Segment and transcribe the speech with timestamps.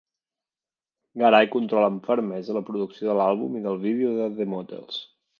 [1.23, 4.99] Garay controla amb fermesa la producció de l'àlbum i del vídeo de The Motels.